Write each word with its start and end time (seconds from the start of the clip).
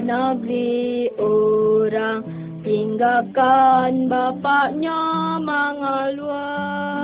negeri 0.00 1.08
orang 1.20 2.24
tinggalkan 2.66 4.10
bapaknya 4.10 5.00
mengeluar 5.38 6.96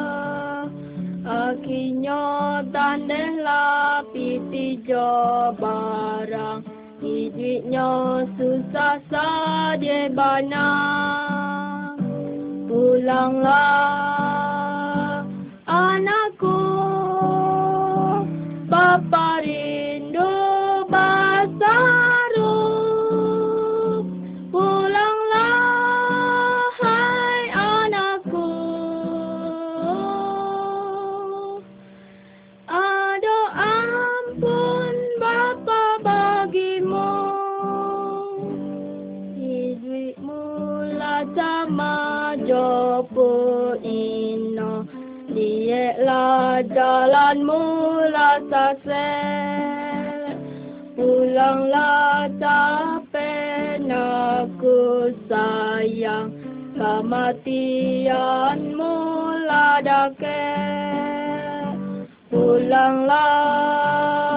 akhirnya 1.23 2.61
tandehlah 2.75 4.03
piti 4.11 4.83
barang 5.57 6.67
hidupnya 6.99 8.27
susah 8.37 8.99
saja 9.07 10.11
bana 10.11 10.71
pulanglah 12.67 13.63
anakku 15.65 16.59
bapa 18.67 19.32
lihatlah 46.03 46.67
jalanmu 46.67 47.63
lah 48.11 48.43
sasel 48.51 50.35
pulanglah 50.99 52.27
tapi 52.43 53.31
aku 53.87 55.15
sayang. 55.31 56.35
Kematianmu 56.73 58.97
daket 59.85 61.77
pulanglah 62.33 64.32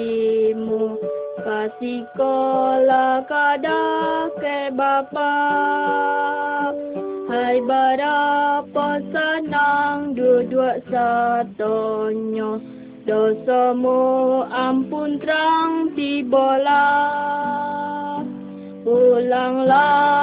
hatimu 0.00 0.96
kasih 1.44 2.08
kola 2.16 3.20
kada 3.28 4.28
ke 4.40 4.72
bapa. 4.72 5.36
Hai 7.28 7.60
berapa 7.62 8.88
senang 9.12 10.16
duduk 10.16 10.80
satunya. 10.88 12.56
Dosamu 13.00 14.44
ampun 14.52 15.16
terang 15.24 15.96
tibalah 15.96 17.40
Pulanglah 18.84 20.20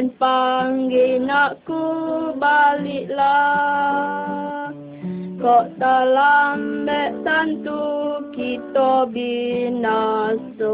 Tuhan 0.00 0.16
panggil 0.16 1.28
aku 1.28 1.84
baliklah. 2.40 3.92
Kok 5.36 5.76
dalam 5.76 6.88
mek 6.88 7.20
tentu 7.20 8.16
kita 8.32 9.04
binasa 9.12 10.72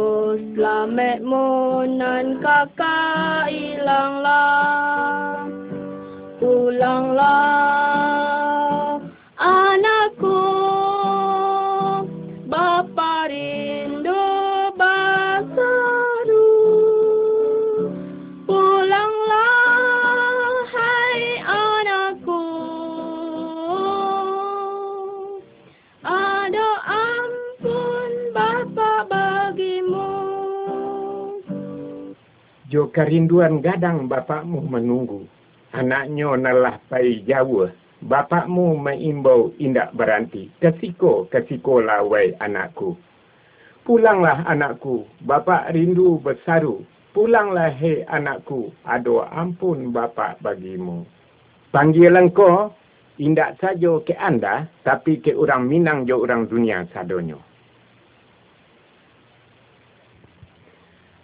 Selamatmu 0.55 1.51
nan 1.99 2.39
kakak 2.39 3.51
hilanglah. 3.51 5.43
Pulanglah. 6.39 7.43
Anakku 9.43 10.56
Jo 32.77 32.93
kerinduan 32.93 33.65
gadang 33.65 34.05
bapakmu 34.05 34.61
menunggu. 34.69 35.25
Anaknya 35.73 36.37
nalah 36.37 36.77
pai 36.93 37.25
Jawa. 37.25 37.73
Bapakmu 38.05 38.77
mengimbau 38.77 39.57
indak 39.57 39.97
beranti. 39.97 40.53
Kesiko, 40.61 41.25
kesiko 41.33 41.81
lawai 41.81 42.37
anakku. 42.37 42.93
Pulanglah 43.81 44.45
anakku, 44.45 45.09
bapak 45.25 45.73
rindu 45.73 46.21
bersaru. 46.21 46.85
Pulanglah 47.17 47.73
hei 47.81 48.05
anakku, 48.05 48.69
ado 48.85 49.25
ampun 49.25 49.89
bapak 49.89 50.37
bagimu. 50.45 51.09
Panggilan 51.73 52.29
ko, 52.37 52.77
indak 53.17 53.57
saja 53.57 54.05
ke 54.05 54.13
anda, 54.21 54.69
tapi 54.85 55.25
ke 55.25 55.33
orang 55.33 55.65
Minang 55.65 56.05
jo 56.05 56.21
orang 56.21 56.45
dunia 56.45 56.85
sadonyo. 56.93 57.41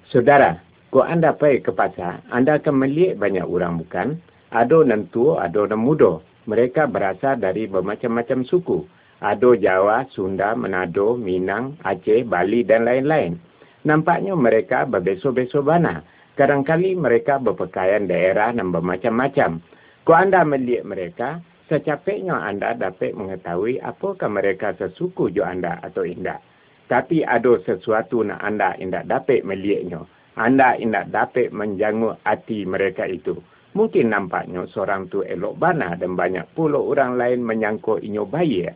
Saudara, 0.08 0.71
ko 0.92 1.00
anda 1.00 1.32
pergi 1.32 1.64
ke 1.64 1.72
pasar, 1.72 2.20
anda 2.28 2.60
akan 2.60 2.84
melihat 2.84 3.16
banyak 3.16 3.48
orang 3.48 3.80
bukan? 3.80 4.20
Ada 4.52 4.84
nan 4.84 5.08
tua, 5.08 5.48
ada 5.48 5.64
nan 5.64 5.80
muda. 5.80 6.20
Mereka 6.44 6.92
berasal 6.92 7.40
dari 7.40 7.64
bermacam-macam 7.64 8.44
suku. 8.44 8.84
Ada 9.24 9.56
Jawa, 9.56 10.04
Sunda, 10.12 10.52
Manado, 10.52 11.16
Minang, 11.16 11.80
Aceh, 11.80 12.28
Bali 12.28 12.66
dan 12.68 12.84
lain-lain. 12.84 13.40
Nampaknya 13.88 14.36
mereka 14.36 14.84
berbeso-beso 14.84 15.64
bana. 15.64 16.04
Kadang-kali 16.36 16.92
mereka 16.92 17.40
berpakaian 17.40 18.04
daerah 18.04 18.52
dan 18.52 18.68
bermacam-macam. 18.68 19.64
Kalau 20.04 20.18
anda 20.18 20.44
melihat 20.44 20.84
mereka, 20.84 21.28
secapeknya 21.72 22.36
anda 22.36 22.76
dapat 22.76 23.16
mengetahui 23.16 23.80
apakah 23.80 24.28
mereka 24.28 24.76
sesuku 24.76 25.32
jo 25.32 25.46
anda 25.46 25.80
atau 25.80 26.04
tidak. 26.04 26.44
Tapi 26.90 27.24
ada 27.24 27.56
sesuatu 27.64 28.20
yang 28.20 28.36
anda 28.42 28.76
tidak 28.76 29.08
dapat 29.08 29.40
melihatnya. 29.46 30.04
Anda 30.36 30.80
tidak 30.80 31.12
dapat 31.12 31.52
menjanguk 31.52 32.16
hati 32.24 32.64
mereka 32.64 33.04
itu. 33.04 33.36
Mungkin 33.72 34.12
nampaknya 34.12 34.68
seorang 34.68 35.08
tu 35.08 35.24
elok 35.24 35.56
bana 35.56 35.96
dan 35.96 36.12
banyak 36.12 36.44
pula 36.52 36.76
orang 36.76 37.16
lain 37.16 37.40
menyangkut 37.40 38.04
inyo 38.04 38.28
bayi. 38.28 38.68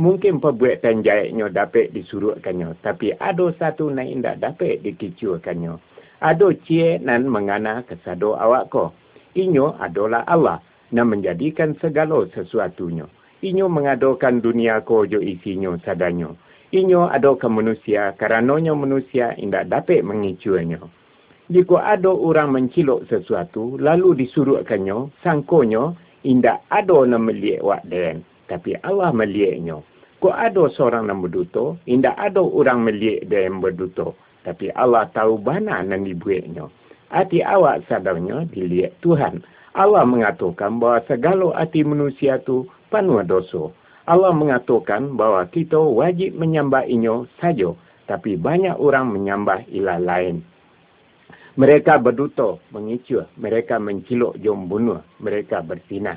Mungkin 0.00 0.40
perbuatan 0.40 1.04
jayanya 1.04 1.52
dapat 1.52 1.92
disuruhkannya. 1.92 2.80
Tapi 2.80 3.12
ada 3.16 3.52
satu 3.56 3.92
yang 3.92 4.24
tidak 4.24 4.40
dapat 4.40 4.80
dikicurkannya. 4.84 5.76
Ada 6.20 6.48
cie 6.64 6.96
nan 7.00 7.28
mengana 7.28 7.84
kesado 7.84 8.36
awak 8.36 8.72
ko. 8.72 8.92
Inyo 9.36 9.76
adalah 9.80 10.24
Allah 10.28 10.60
yang 10.92 11.12
menjadikan 11.12 11.76
segala 11.80 12.28
sesuatunya. 12.32 13.08
Inyo 13.42 13.66
mengadokan 13.68 14.44
dunia 14.44 14.84
ko 14.84 15.08
jo 15.08 15.18
isinya 15.18 15.76
sadanyo. 15.82 16.36
Inyo 16.72 17.08
adokan 17.08 17.52
manusia 17.52 18.16
karenanya 18.16 18.72
manusia 18.72 19.36
tidak 19.36 19.68
dapat 19.68 20.00
mengicurnya. 20.04 20.80
Jika 21.52 21.84
ada 21.84 22.08
orang 22.08 22.56
mencilok 22.56 23.12
sesuatu, 23.12 23.76
lalu 23.76 24.24
disuruhkannya, 24.24 25.12
sangkonya, 25.20 25.92
indak 26.24 26.64
ada 26.72 27.04
yang 27.04 27.28
melihat 27.28 27.60
wak 27.60 27.84
den. 27.92 28.24
Tapi 28.48 28.80
Allah 28.80 29.12
melihatnya. 29.12 29.84
Kau 30.22 30.32
ada 30.32 30.64
seorang 30.72 31.12
yang 31.12 31.20
berduta, 31.20 31.76
indak 31.84 32.16
ada 32.16 32.40
orang 32.40 32.88
melihat 32.88 33.28
dia 33.28 33.52
yang 33.52 33.60
berduta. 33.60 34.16
Tapi 34.48 34.72
Allah 34.72 35.12
tahu 35.12 35.44
mana 35.44 35.84
yang 35.84 36.08
dibuatnya. 36.08 36.72
hati 37.12 37.44
awak 37.44 37.84
sadarnya 37.84 38.48
dilihat 38.48 38.96
Tuhan. 39.04 39.44
Allah 39.76 40.08
mengatakan 40.08 40.80
bahawa 40.80 41.04
segala 41.04 41.52
hati 41.52 41.84
manusia 41.84 42.40
tu 42.40 42.64
penuh 42.88 43.20
dosa. 43.28 43.68
Allah 44.08 44.32
mengatakan 44.32 45.20
bahawa 45.20 45.44
kita 45.52 45.76
wajib 45.76 46.32
menyembah 46.40 46.88
inyo 46.88 47.28
saja. 47.36 47.76
Tapi 48.08 48.40
banyak 48.40 48.80
orang 48.80 49.12
menyembah 49.12 49.68
ilah 49.68 50.00
lain. 50.00 50.40
Mereka 51.52 52.00
berduta, 52.00 52.56
mengicur. 52.72 53.28
Mereka 53.36 53.76
menciluk 53.76 54.40
jom 54.40 54.72
bunuh. 54.72 55.04
Mereka 55.20 55.60
bersinah. 55.60 56.16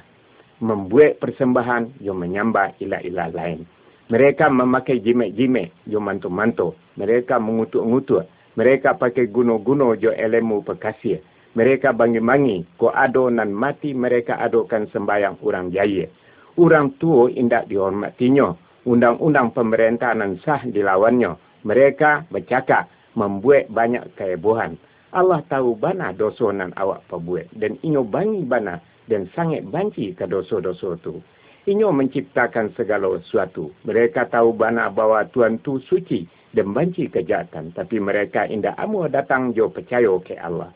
Membuat 0.63 1.19
persembahan, 1.19 1.99
jom 1.99 2.23
menyembah 2.23 2.79
ilah-ilah 2.79 3.35
lain. 3.35 3.67
Mereka 4.07 4.47
memakai 4.47 5.03
jimek-jimek, 5.03 5.75
jom 5.91 6.07
mantu-mantu. 6.07 6.71
Mereka 6.95 7.35
mengutuk-ngutuk. 7.43 8.23
Mereka 8.55 8.95
pakai 8.95 9.27
guno-guno 9.27 9.99
jo 9.99 10.15
elemu 10.15 10.63
pekasih. 10.63 11.19
Mereka 11.59 11.91
bangi-bangi, 11.91 12.79
ko 12.79 12.95
ado 12.95 13.27
nan 13.27 13.51
mati 13.51 13.91
mereka 13.91 14.39
adokan 14.39 14.87
sembayang 14.87 15.43
orang 15.43 15.67
jaya. 15.75 16.07
Orang 16.55 16.95
tua 16.95 17.27
indak 17.35 17.67
dihormatinya. 17.67 18.55
Undang-undang 18.87 19.51
pemerintahan 19.51 20.39
sah 20.47 20.63
dilawannya. 20.63 21.35
Mereka 21.67 22.31
bercakap, 22.31 22.87
membuat 23.19 23.67
banyak 23.67 24.15
kehebohan. 24.15 24.79
Allah 25.15 25.39
tahu 25.47 25.79
bana 25.79 26.11
dosa 26.11 26.51
nan 26.51 26.75
awak 26.75 27.07
perbuat. 27.07 27.55
Dan 27.55 27.79
inyo 27.79 28.03
bangi 28.03 28.43
bana 28.43 28.83
dan 29.07 29.31
sangat 29.31 29.63
banci 29.63 30.11
ke 30.11 30.27
dosa-dosa 30.27 30.99
tu. 30.99 31.23
Inyo 31.65 31.89
menciptakan 31.95 32.75
segala 32.77 33.15
sesuatu. 33.25 33.71
Mereka 33.87 34.29
tahu 34.29 34.53
bana 34.53 34.91
bahawa 34.91 35.25
Tuhan 35.31 35.63
tu 35.63 35.79
suci 35.87 36.27
dan 36.53 36.75
benci 36.75 37.09
kejahatan. 37.09 37.73
Tapi 37.73 37.97
mereka 37.97 38.45
indah 38.45 38.75
amu 38.77 39.07
datang 39.09 39.55
jo 39.55 39.71
percaya 39.71 40.11
ke 40.21 40.37
Allah. 40.37 40.69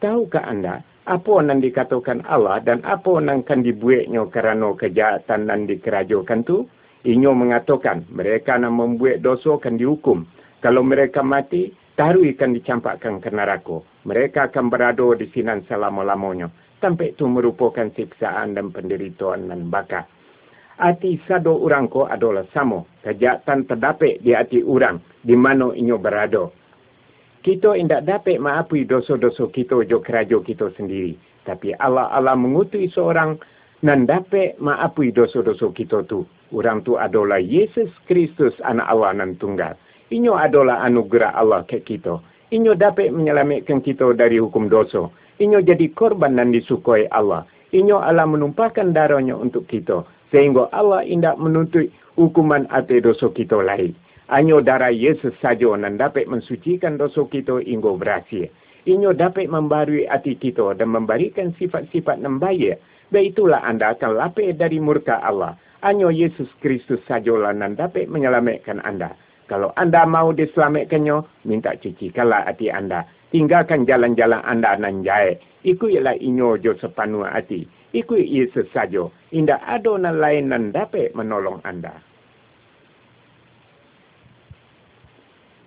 Tahukah 0.00 0.46
anda 0.46 0.80
apa 1.02 1.32
yang 1.42 1.58
dikatakan 1.58 2.22
Allah 2.30 2.62
dan 2.62 2.80
apa 2.86 3.18
yang 3.18 3.42
akan 3.42 3.60
dibuatnya 3.66 4.22
kerana 4.30 4.72
kejahatan 4.78 5.50
yang 5.50 5.66
dikerajokan 5.66 6.46
tu? 6.46 6.64
Inyo 7.02 7.34
mengatakan 7.34 8.06
mereka 8.14 8.54
nak 8.62 8.78
membuat 8.78 9.26
dosa 9.26 9.58
akan 9.58 9.74
dihukum. 9.74 10.22
Kalau 10.62 10.86
mereka 10.86 11.18
mati, 11.26 11.74
taruh 11.98 12.24
akan 12.24 12.50
dicampakkan 12.56 13.20
ke 13.20 13.30
neraka. 13.32 13.82
Mereka 14.08 14.52
akan 14.52 14.70
berada 14.72 15.16
di 15.16 15.26
sinan 15.30 15.64
selama-lamanya. 15.68 16.48
Sampai 16.82 17.14
itu 17.14 17.30
merupakan 17.30 17.88
siksaan 17.94 18.58
dan 18.58 18.74
penderitaan 18.74 19.48
dan 19.48 19.70
bakar 19.70 20.10
hati 20.82 21.22
sado 21.30 21.54
orang 21.62 21.86
ko 21.86 22.10
adalah 22.10 22.42
sama. 22.50 22.82
Kejahatan 23.06 23.70
terdapat 23.70 24.18
di 24.26 24.34
hati 24.34 24.66
orang 24.66 24.98
di 25.22 25.38
mana 25.38 25.70
inyo 25.70 25.96
berada. 26.02 26.50
Kita 27.42 27.74
tidak 27.74 28.06
dapat 28.06 28.38
maafui 28.38 28.86
dosa-dosa 28.86 29.50
kita 29.50 29.82
jo 29.86 30.02
kerajo 30.02 30.42
kita 30.42 30.70
sendiri. 30.78 31.18
Tapi 31.42 31.74
Allah 31.78 32.10
Allah 32.10 32.38
mengutus 32.38 32.94
seorang 32.94 33.38
dan 33.82 34.06
dapat 34.06 34.54
maafui 34.62 35.10
dosa-dosa 35.10 35.70
kita 35.74 36.06
tu. 36.06 36.22
Orang 36.54 36.86
tu 36.86 36.98
adalah 36.98 37.42
Yesus 37.42 37.90
Kristus 38.06 38.54
anak 38.62 38.86
Allah 38.86 39.10
nan 39.18 39.34
tunggal. 39.42 39.74
Inyo 40.12 40.36
adalah 40.36 40.84
anugerah 40.84 41.32
Allah 41.32 41.64
ke 41.64 41.80
kita. 41.80 42.20
Inyo 42.52 42.76
dapat 42.76 43.08
menyelamatkan 43.16 43.80
kita 43.80 44.12
dari 44.12 44.36
hukum 44.36 44.68
dosa. 44.68 45.08
Inyo 45.40 45.64
jadi 45.64 45.88
korban 45.96 46.36
dan 46.36 46.52
disukai 46.52 47.08
Allah. 47.08 47.48
Inyo 47.72 47.96
Allah 47.96 48.28
menumpahkan 48.28 48.92
darahnya 48.92 49.32
untuk 49.32 49.64
kita 49.72 50.04
sehingga 50.28 50.68
Allah 50.76 51.00
tidak 51.08 51.40
menuntut 51.40 51.88
hukuman 52.20 52.68
atas 52.68 53.00
dosa 53.00 53.32
kita 53.32 53.56
lain. 53.56 53.96
Hanya 54.28 54.60
darah 54.60 54.92
Yesus 54.92 55.32
saja 55.40 55.72
yang 55.72 55.96
dapat 55.96 56.28
mensucikan 56.28 57.00
dosa 57.00 57.24
kita 57.24 57.64
hingga 57.64 57.96
berhasil. 57.96 58.52
Inyo 58.84 59.16
dapat 59.16 59.48
membarui 59.48 60.04
hati 60.04 60.36
kita 60.36 60.76
dan 60.76 60.92
memberikan 60.92 61.56
sifat-sifat 61.56 62.20
yang 62.20 62.36
baik. 62.36 62.76
Baitulah 63.08 63.64
anda 63.64 63.96
akan 63.96 64.20
lapis 64.20 64.60
dari 64.60 64.76
murka 64.76 65.24
Allah. 65.24 65.56
Hanya 65.80 66.12
Yesus 66.12 66.52
Kristus 66.60 67.00
sajalah 67.08 67.56
yang 67.56 67.80
dapat 67.80 68.12
menyelamatkan 68.12 68.84
anda. 68.84 69.16
Kalau 69.50 69.74
anda 69.76 70.06
mau 70.06 70.30
diselamatkannya, 70.30 71.46
minta 71.46 71.74
cucikanlah 71.76 72.46
hati 72.46 72.70
anda. 72.70 73.04
Tinggalkan 73.32 73.88
jalan-jalan 73.88 74.40
anda 74.44 74.76
nan 74.76 75.02
jahit. 75.02 75.42
Ikutlah 75.62 76.18
inyo 76.18 76.58
jo 76.60 76.74
sepanuh 76.78 77.26
hati 77.26 77.66
ikut 77.92 78.24
Yesus 78.24 78.66
saja. 78.72 79.06
Tidak 79.30 79.60
ada 79.60 79.88
orang 79.88 80.18
lain 80.18 80.44
yang 80.50 80.64
dapat 80.72 81.12
menolong 81.12 81.60
anda. 81.62 82.00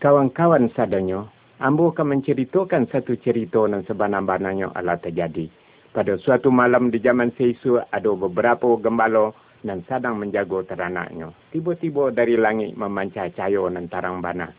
Kawan-kawan 0.01 0.69
sadanya, 0.75 1.25
Ambo 1.57 1.89
akan 1.89 2.19
menceritakan 2.19 2.91
satu 2.91 3.15
cerita 3.23 3.63
yang 3.65 3.81
sebenar-benarnya 3.87 4.75
Allah 4.75 4.99
terjadi. 4.99 5.47
Pada 5.95 6.19
suatu 6.19 6.51
malam 6.51 6.91
di 6.91 6.99
zaman 6.99 7.31
seisu, 7.39 7.79
ada 7.79 8.11
beberapa 8.11 8.75
gembala 8.75 9.31
yang 9.65 9.81
sedang 9.89 10.21
menjaga 10.21 10.61
teranaknya. 10.69 11.33
Tiba-tiba 11.49 12.13
dari 12.13 12.37
langit 12.37 12.77
memancar 12.77 13.33
cahaya 13.33 13.65
dan 13.73 13.89
tarang 13.89 14.21
bana. 14.21 14.53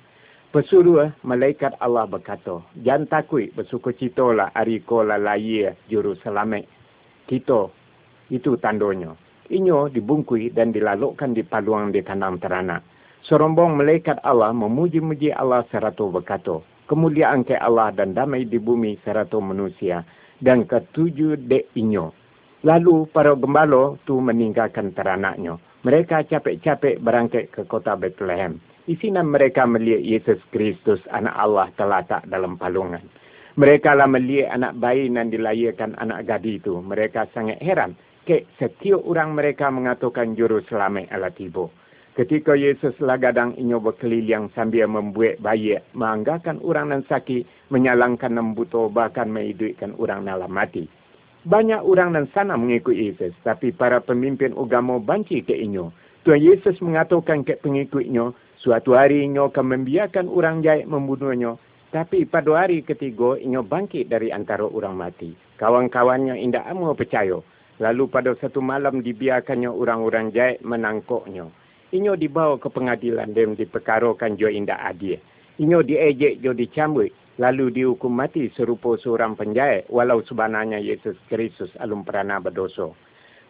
Pesuruh 0.50 1.14
malaikat 1.22 1.78
Allah 1.78 2.10
berkata, 2.10 2.58
Jangan 2.82 3.06
takut 3.06 3.46
bersuka 3.54 3.94
cita 3.94 4.26
lah 4.34 4.50
layir 4.54 5.78
juru 5.86 6.18
selamat 6.26 6.66
kita 7.30 7.70
itu 8.30 8.58
tandanya. 8.58 9.14
Inyo 9.46 9.94
dibungkui 9.94 10.50
dan 10.50 10.74
dilalukkan 10.74 11.30
di 11.30 11.46
paluang 11.46 11.94
di 11.94 12.02
kandang 12.02 12.42
teranak. 12.42 12.82
Serombong 13.26 13.78
malaikat 13.78 14.18
Allah 14.26 14.50
memuji-muji 14.50 15.30
Allah 15.34 15.62
seratu 15.70 16.10
berkata, 16.10 16.62
kemuliaan 16.90 17.42
ke 17.42 17.54
Allah 17.58 17.90
dan 17.94 18.14
damai 18.14 18.46
di 18.46 18.58
bumi 18.58 18.98
seratu 19.02 19.42
manusia 19.42 20.02
dan 20.42 20.66
ketujuh 20.66 21.38
dek 21.46 21.70
inyo. 21.74 22.10
Lalu 22.64 23.04
para 23.12 23.36
gembala 23.36 24.00
tu 24.08 24.16
meninggalkan 24.16 24.96
teranaknya. 24.96 25.60
Mereka 25.84 26.24
capek-capek 26.32 27.04
berangkat 27.04 27.52
ke 27.52 27.68
kota 27.68 27.92
Bethlehem. 27.94 28.56
Di 28.86 28.94
sini 28.96 29.18
mereka 29.20 29.66
melihat 29.66 30.02
Yesus 30.02 30.40
Kristus 30.54 31.02
anak 31.10 31.34
Allah 31.36 31.68
terletak 31.74 32.24
dalam 32.30 32.54
palungan. 32.54 33.02
Mereka 33.58 33.98
lah 33.98 34.06
melihat 34.06 34.56
anak 34.56 34.78
bayi 34.78 35.10
yang 35.10 35.28
dilahirkan 35.28 35.98
anak 35.98 36.28
gadi 36.28 36.62
itu. 36.62 36.78
Mereka 36.80 37.28
sangat 37.34 37.58
heran. 37.60 37.98
Ke 38.26 38.46
setiap 38.58 39.02
orang 39.06 39.38
mereka 39.38 39.70
mengatakan 39.70 40.34
juru 40.34 40.58
selamat 40.66 41.08
ala 41.14 41.30
tiba. 41.30 41.70
Ketika 42.16 42.56
Yesus 42.56 42.96
lagadang 42.98 43.52
inyo 43.60 43.76
berkeliling 43.78 44.48
sambil 44.56 44.88
membuat 44.88 45.36
bayi, 45.38 45.76
menganggarkan 45.92 46.58
orang 46.64 46.90
yang 46.90 47.04
sakit, 47.06 47.44
menyalangkan 47.68 48.32
yang 48.32 48.56
bahkan 48.90 49.28
menghidupkan 49.28 49.92
orang 50.00 50.25
yang 50.25 50.48
mati. 50.48 50.88
Banyak 51.46 51.78
orang 51.86 52.18
yang 52.18 52.26
sana 52.34 52.58
mengikut 52.58 52.98
Yesus, 52.98 53.30
tapi 53.46 53.70
para 53.70 54.02
pemimpin 54.02 54.50
agama 54.58 54.98
banci 54.98 55.46
ke 55.46 55.54
inyo. 55.54 55.94
Tuhan 56.26 56.42
Yesus 56.42 56.82
mengatakan 56.82 57.46
ke 57.46 57.54
pengikutnya, 57.62 58.34
suatu 58.58 58.98
hari 58.98 59.22
inyo 59.30 59.54
akan 59.54 59.66
membiarkan 59.78 60.26
orang 60.26 60.66
jahit 60.66 60.90
membunuhnya, 60.90 61.54
tapi 61.94 62.26
pada 62.26 62.50
hari 62.66 62.82
ketiga, 62.82 63.38
ia 63.38 63.62
bangkit 63.62 64.10
dari 64.10 64.34
antara 64.34 64.66
orang 64.66 64.98
mati. 64.98 65.38
Kawan-kawannya 65.62 66.34
indah 66.34 66.66
amu 66.66 66.90
percaya. 66.98 67.38
Lalu 67.78 68.04
pada 68.10 68.34
satu 68.42 68.58
malam 68.58 69.06
dibiarkannya 69.06 69.70
orang-orang 69.70 70.34
jahit 70.34 70.66
menangkuknya. 70.66 71.46
Inyo 71.94 72.18
dibawa 72.18 72.58
ke 72.58 72.66
pengadilan 72.74 73.30
dan 73.30 73.54
diperkarokan 73.54 74.34
jo 74.34 74.50
indah 74.50 74.82
adil. 74.82 75.22
Inyo 75.62 75.86
diejek 75.86 76.42
jo 76.42 76.50
dicambuk. 76.50 77.14
Lalu 77.37 77.69
dihukum 77.69 78.16
mati 78.16 78.49
serupa 78.57 78.97
seorang 78.97 79.37
penjahit 79.37 79.85
walau 79.93 80.25
sebenarnya 80.25 80.81
Yesus 80.81 81.21
Kristus 81.28 81.69
alum 81.76 82.00
perana 82.00 82.40
berdosa. 82.40 82.88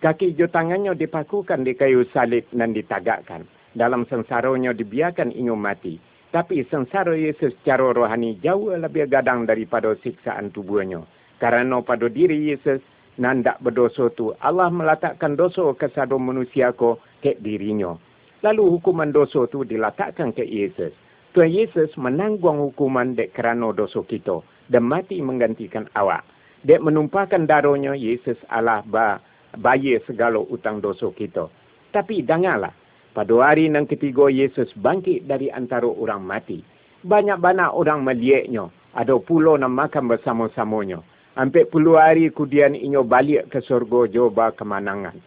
Kaki 0.03 0.35
jo 0.35 0.51
tangannya 0.51 0.99
dipakukan 0.99 1.63
di 1.63 1.79
kayu 1.79 2.03
salib 2.11 2.43
dan 2.51 2.75
ditagakkan. 2.75 3.47
Dalam 3.79 4.03
sensaranya 4.11 4.75
dibiarkan 4.75 5.31
inyo 5.31 5.55
mati. 5.55 6.03
Tapi 6.35 6.67
sengsara 6.67 7.15
Yesus 7.15 7.55
secara 7.63 7.95
rohani 7.95 8.37
jauh 8.43 8.75
lebih 8.75 9.07
gadang 9.07 9.47
daripada 9.47 9.95
siksaan 10.03 10.51
tubuhnya. 10.51 11.07
Karena 11.39 11.79
pada 11.79 12.11
diri 12.11 12.51
Yesus 12.51 12.83
nandak 13.23 13.63
berdosa 13.63 14.11
tu 14.19 14.35
Allah 14.43 14.69
meletakkan 14.69 15.39
dosa 15.39 15.73
ke 15.79 15.89
satu 15.95 16.19
manusia 16.19 16.75
ko 16.75 16.99
ke 17.23 17.39
dirinya. 17.39 17.95
Lalu 18.43 18.67
hukuman 18.77 19.15
dosa 19.15 19.47
tu 19.47 19.63
diletakkan 19.63 20.35
ke 20.35 20.43
Yesus. 20.43 20.93
Tuhan 21.37 21.53
Yesus 21.53 21.93
menanggung 22.01 22.65
hukuman 22.65 23.13
dek 23.13 23.37
kerana 23.37 23.69
dosa 23.77 24.01
kita 24.01 24.41
dan 24.73 24.89
mati 24.89 25.21
menggantikan 25.21 25.85
awak. 25.93 26.25
Dek 26.65 26.81
menumpahkan 26.81 27.45
darahnya 27.45 27.93
Yesus 27.93 28.41
Allah 28.49 28.81
ba 28.89 29.21
bayar 29.61 30.01
segala 30.09 30.41
utang 30.41 30.81
dosa 30.81 31.13
kita. 31.13 31.53
Tapi 31.93 32.25
dengarlah, 32.25 32.73
pada 33.13 33.37
hari 33.45 33.69
yang 33.69 33.85
ketiga, 33.85 34.33
Yesus 34.33 34.73
bangkit 34.81 35.29
dari 35.29 35.53
antara 35.53 35.85
orang 35.85 36.25
mati. 36.25 36.65
Banyak-banyak 37.05 37.69
orang 37.69 38.01
melihatnya. 38.01 38.73
Ada 38.97 39.21
puluh 39.21 39.61
yang 39.61 39.77
makan 39.77 40.09
bersama-samanya. 40.09 41.05
Hampir 41.37 41.69
puluh 41.69 42.01
hari 42.01 42.33
kemudian 42.33 42.73
inyo 42.73 43.05
balik 43.05 43.53
ke 43.53 43.61
surga 43.61 44.09
coba 44.09 44.57
kemenangan. 44.57 45.21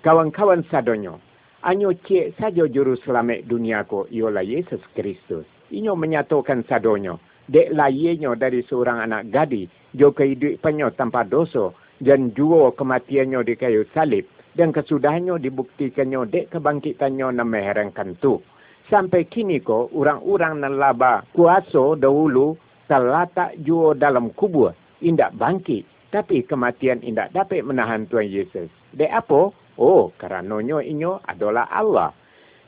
Kawan-kawan 0.00 0.64
sadonyo, 0.72 1.20
anyo 1.62 1.92
cek 1.92 2.40
saja 2.40 2.64
juru 2.68 2.96
selamat 3.04 3.44
dunia 3.44 3.84
ko 3.84 4.08
ialah 4.08 4.44
Yesus 4.44 4.80
Kristus. 4.96 5.44
Inyo 5.70 5.94
menyatakan 5.94 6.66
sadonyo 6.66 7.20
Dek 7.50 7.74
layinyo 7.74 8.38
dari 8.38 8.62
seorang 8.62 9.02
anak 9.10 9.34
gadi, 9.34 9.66
jo 9.98 10.14
kehidupannya 10.14 10.94
tanpa 10.94 11.26
dosa, 11.26 11.74
dan 11.98 12.30
juo 12.30 12.70
kematiannya 12.70 13.42
di 13.42 13.58
kayu 13.58 13.82
salib, 13.90 14.22
dan 14.54 14.70
kesudahannya 14.70 15.42
dibuktikannya 15.42 16.30
dek 16.30 16.54
kebangkitannya 16.54 17.34
na 17.34 17.42
meherangkan 17.42 18.14
tu. 18.22 18.38
Sampai 18.86 19.26
kini 19.26 19.58
ko, 19.58 19.90
orang-orang 19.90 20.62
nan 20.62 20.78
laba 20.78 21.26
kuasa 21.34 21.98
dahulu 21.98 22.54
terletak 22.86 23.58
juo 23.66 23.98
dalam 23.98 24.30
kubur, 24.38 24.70
indak 25.02 25.34
bangkit. 25.34 25.82
Tapi 26.14 26.46
kematian 26.46 27.02
indak 27.02 27.34
dapat 27.34 27.66
menahan 27.66 28.06
Tuhan 28.06 28.30
Yesus. 28.30 28.70
Dek 28.94 29.10
apa? 29.10 29.50
Oh, 29.80 30.12
karenanya 30.20 30.84
inyo 30.84 31.24
adalah 31.24 31.64
Allah. 31.72 32.12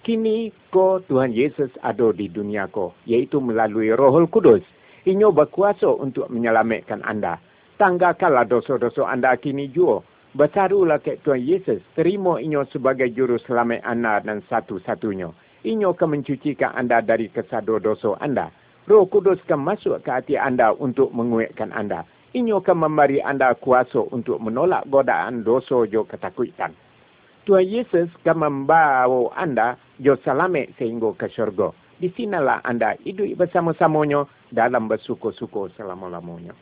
Kini 0.01 0.49
ko 0.73 1.05
Tuhan 1.05 1.37
Yesus 1.37 1.69
ada 1.85 2.09
di 2.17 2.33
dunia 2.33 2.73
ko, 2.73 2.97
yaitu 3.05 3.37
melalui 3.37 3.93
Rohul 3.93 4.33
Kudus. 4.33 4.65
Inyo 5.05 5.29
berkuasa 5.29 5.93
untuk 5.93 6.33
menyelamatkan 6.33 7.05
anda. 7.05 7.37
Tanggakanlah 7.77 8.49
dosa-dosa 8.49 9.05
anda 9.13 9.37
kini 9.37 9.69
juga. 9.69 10.01
Bertaruhlah 10.33 11.05
ke 11.05 11.21
Tuhan 11.21 11.45
Yesus. 11.45 11.85
Terima 11.93 12.41
inyo 12.41 12.65
sebagai 12.73 13.13
juru 13.13 13.37
selamat 13.45 13.85
anda 13.85 14.25
dan 14.25 14.41
satu-satunya. 14.49 15.29
Inyo 15.69 15.93
akan 15.93 16.17
mencucikan 16.17 16.73
anda 16.73 17.05
dari 17.05 17.29
kesado 17.29 17.77
dosa 17.77 18.17
anda. 18.25 18.49
Roh 18.89 19.05
Kudus 19.05 19.37
akan 19.45 19.61
masuk 19.69 20.01
ke 20.01 20.09
hati 20.09 20.35
anda 20.41 20.73
untuk 20.73 21.13
menguatkan 21.13 21.77
anda. 21.77 22.09
Inyo 22.33 22.65
akan 22.65 22.89
memberi 22.89 23.21
anda 23.21 23.53
kuasa 23.53 24.01
untuk 24.09 24.41
menolak 24.41 24.89
godaan 24.89 25.45
dosa 25.45 25.85
jo 25.85 26.09
ketakutan. 26.09 26.73
Tuhan 27.43 27.67
Yesus 27.67 28.07
akan 28.23 28.39
membawa 28.39 29.35
anda 29.35 29.75
jo 29.99 30.15
selamat 30.23 30.79
sehingga 30.79 31.11
ke 31.19 31.27
syurga. 31.35 31.75
Di 31.99 32.11
sinalah 32.15 32.63
anda 32.67 32.95
hidup 33.03 33.39
bersama-samanya 33.39 34.27
dalam 34.51 34.87
bersyukur-syukur 34.91 35.71
selama-lamanya. 35.75 36.55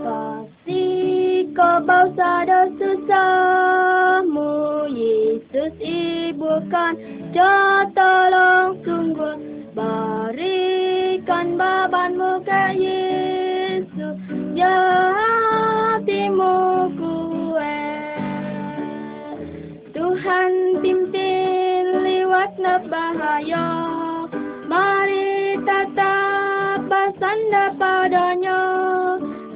Kasih 0.00 1.52
kau 1.52 2.08
dan 2.16 2.68
susahmu, 2.80 4.52
Yesus 4.88 5.72
ibukan, 5.80 6.96
jatuh 7.36 8.72
sungguh, 8.80 9.36
berikan 9.76 11.60
babanmu 11.60 12.40
ke 12.48 12.62
Yesus, 12.80 13.41
hatimu 14.60 16.52
kuat. 17.00 18.20
Tuhan 19.96 20.52
pimpin 20.84 22.04
lewat 22.04 22.60
bahaya, 22.92 23.72
mari 24.68 25.56
tetap 25.64 26.84
bersandar 26.84 27.72
padanya, 27.80 28.60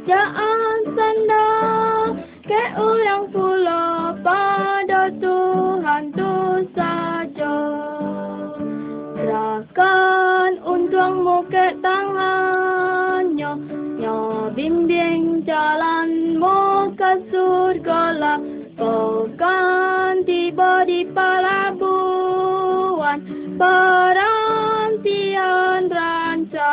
jangan 0.08 0.78
sandar 0.96 2.16
ke 2.48 2.62
orang 2.80 3.28
pula 3.28 4.16
pada 4.24 5.12
Tuhan 5.20 6.15
bimbing 14.66 15.46
jalanmu 15.46 16.90
ke 16.98 17.22
surga 17.30 18.18
lah. 18.18 18.42
Kau 18.74 19.30
kan 19.38 20.26
tiba 20.26 20.82
di 20.82 21.06
pelabuhan 21.06 22.02
perhentian 23.54 24.26
rancang. 25.86 26.66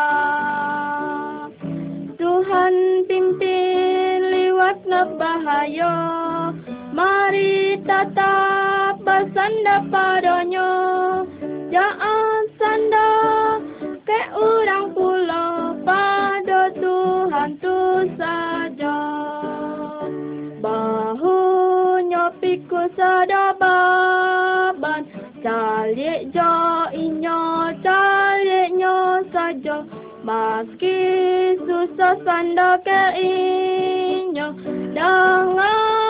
Tuhan 2.18 3.06
pimpin 3.06 4.26
lewat 4.26 4.90
bahaya, 5.22 6.50
mari 6.98 7.78
tetap 7.86 8.98
bersandar 9.06 9.86
padanya. 9.94 10.93
Meski 30.24 30.96
susah 31.68 32.15
sandar 32.24 32.80
ke 32.80 33.01
inyo, 33.20 34.56
dengarlah 34.96 36.02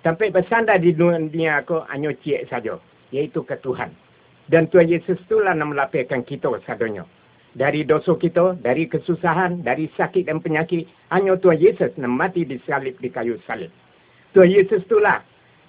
Sampai 0.00 0.32
bersandar 0.32 0.80
di 0.80 0.96
dunia 0.96 1.60
aku 1.60 1.84
hanya 1.92 2.08
cik 2.24 2.48
saja, 2.48 2.80
yaitu 3.12 3.44
ke 3.44 3.52
Tuhan. 3.60 3.92
Dan 4.48 4.66
Tuhan 4.72 4.88
Yesus 4.88 5.20
itulah 5.28 5.52
yang 5.52 5.76
melapirkan 5.76 6.24
kita 6.24 6.48
sadonyo. 6.64 7.04
Dari 7.52 7.84
dosa 7.84 8.16
kita, 8.16 8.56
dari 8.64 8.88
kesusahan, 8.88 9.60
dari 9.60 9.92
sakit 9.98 10.26
dan 10.30 10.40
penyakit, 10.40 10.88
hanya 11.12 11.36
Tuhan 11.36 11.60
Yesus 11.60 11.92
yang 12.00 12.16
mati 12.16 12.48
di 12.48 12.56
salib 12.64 12.96
di 12.96 13.12
kayu 13.12 13.36
salib. 13.44 13.68
Tuhan 14.32 14.48
Yesus 14.48 14.86
itulah 14.88 15.20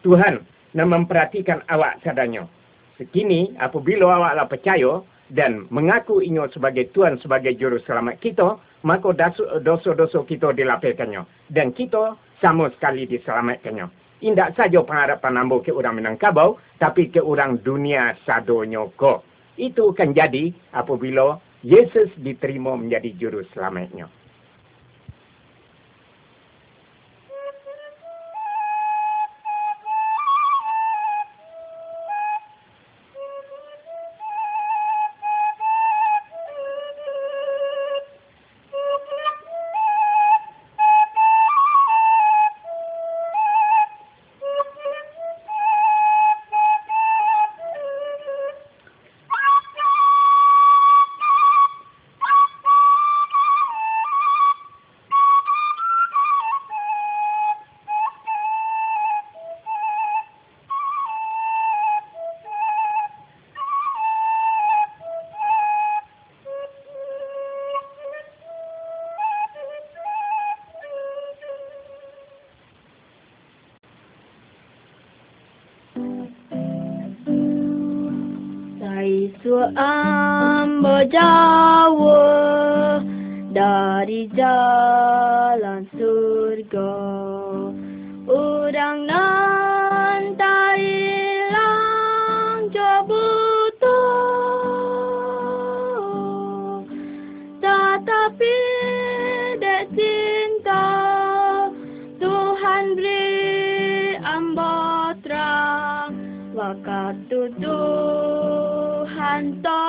Tuhan 0.05 0.47
yang 0.79 0.89
memperhatikan 0.89 1.67
awak 1.67 2.00
sadonyo. 2.00 2.47
Sekini, 2.95 3.51
apabila 3.59 4.15
awaklah 4.15 4.47
percaya 4.47 5.03
dan 5.27 5.67
mengaku 5.73 6.23
inyo 6.23 6.47
sebagai 6.55 6.88
Tuhan 6.95 7.19
sebagai 7.19 7.51
juru 7.59 7.83
selamat 7.83 8.23
kita, 8.23 8.55
maka 8.88 9.11
dosa-dosa 9.59 10.23
kita 10.23 10.55
dilapirkannya. 10.55 11.25
Dan 11.51 11.75
kita 11.75 12.15
sama 12.39 12.71
sekali 12.77 13.09
diselamatkannya. 13.09 14.00
Indak 14.21 14.53
saja 14.53 14.85
pengharapan 14.85 15.41
ambo 15.41 15.65
ke 15.65 15.73
orang 15.73 15.97
Minangkabau, 15.97 16.61
tapi 16.77 17.09
ke 17.09 17.17
orang 17.17 17.57
dunia 17.65 18.13
sadonyo 18.21 18.93
ko. 18.93 19.25
Itu 19.57 19.97
akan 19.97 20.13
jadi 20.13 20.53
apabila 20.77 21.41
Yesus 21.65 22.09
diterima 22.21 22.77
menjadi 22.77 23.09
juru 23.17 23.41
selamatnya. 23.53 24.20
Suam 79.61 80.81
berjauh 80.81 82.17
dari 83.53 84.25
jalan 84.33 85.85
surga. 85.93 86.97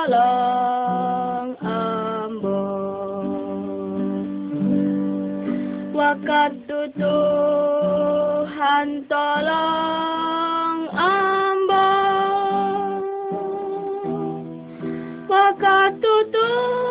Tolong 0.03 1.55
ambo 1.63 2.59
Waktu 5.95 6.91
Tuhan 6.99 8.87
tolong 9.07 10.91
ambo 10.91 11.87
Waktu 15.31 16.13
Tuhan 16.35 16.82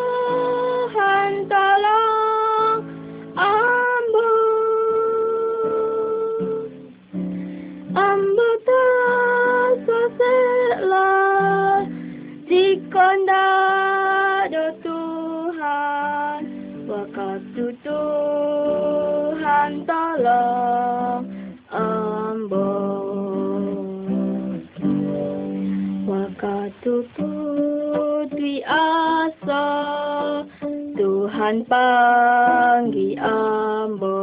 Tuhan 31.53 31.69
panggil 31.69 33.21
ambo. 33.21 34.17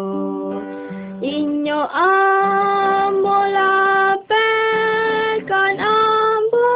Inyo 1.21 1.81
ambo 1.93 3.37
lapekan 3.53 4.57
ambo. 5.77 6.73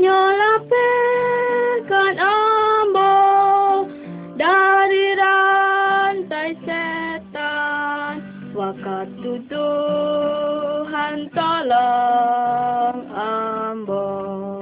Nyo 0.00 0.20
lapekan 0.40 2.16
ambo. 2.16 3.12
Dari 4.40 5.12
rantai 5.12 6.56
setan. 6.64 8.24
Waktu 8.56 9.52
Tuhan 9.52 11.28
tolong 11.36 13.04
ambo 13.12 14.61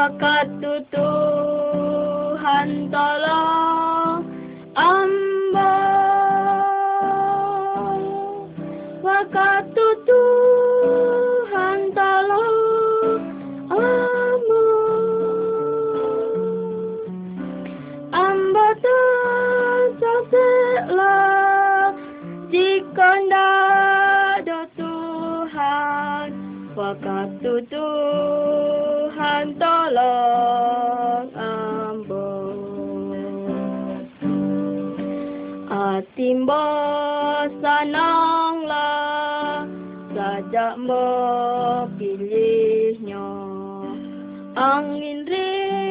Waktu 0.00 0.80
Tuhan 0.96 2.88
tolong 2.88 4.24
ambo 4.72 5.76
Waktu 9.04 9.86
Tuhan 10.08 11.92
tolong 11.92 13.20
ambo 13.68 14.64
Ambo 18.16 18.66
tersaseklah 18.80 20.32
Jika 22.48 23.10
ada 23.28 24.64
Tuhan. 24.80 26.32
Waktu 26.72 27.52
Tuhan 27.68 28.69
tolong 29.60 31.28
ambo 31.36 32.32
Atimbo 35.68 36.64
sananglah 37.60 39.68
Sajak 40.16 40.80
mo 40.80 41.04
pilihnya 42.00 43.28
Angin 44.56 45.28
ribut 45.28 45.89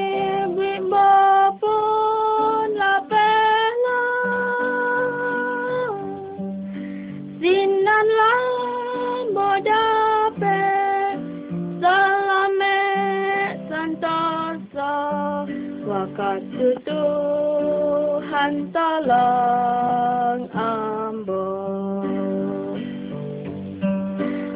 Waktu 16.29 16.77
Tuhan 16.85 18.69
tolong 18.69 20.45
ambo 20.53 21.49